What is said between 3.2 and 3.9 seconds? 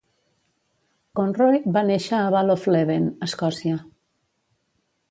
Escòcia.